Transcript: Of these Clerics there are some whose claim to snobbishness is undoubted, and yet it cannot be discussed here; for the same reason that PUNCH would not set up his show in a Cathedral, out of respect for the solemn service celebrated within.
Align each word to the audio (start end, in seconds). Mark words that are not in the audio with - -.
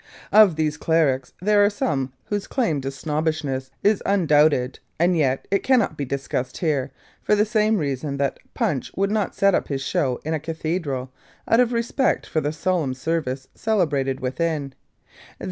Of 0.31 0.55
these 0.55 0.77
Clerics 0.77 1.31
there 1.43 1.63
are 1.63 1.69
some 1.69 2.11
whose 2.25 2.47
claim 2.47 2.81
to 2.81 2.89
snobbishness 2.89 3.69
is 3.83 4.01
undoubted, 4.03 4.79
and 4.99 5.15
yet 5.15 5.47
it 5.51 5.61
cannot 5.61 5.95
be 5.95 6.05
discussed 6.05 6.57
here; 6.57 6.91
for 7.21 7.35
the 7.35 7.45
same 7.45 7.77
reason 7.77 8.17
that 8.17 8.39
PUNCH 8.55 8.91
would 8.95 9.11
not 9.11 9.35
set 9.35 9.53
up 9.53 9.67
his 9.67 9.83
show 9.83 10.19
in 10.25 10.33
a 10.33 10.39
Cathedral, 10.39 11.11
out 11.47 11.59
of 11.59 11.71
respect 11.71 12.25
for 12.25 12.41
the 12.41 12.51
solemn 12.51 12.95
service 12.95 13.47
celebrated 13.53 14.21
within. 14.21 14.73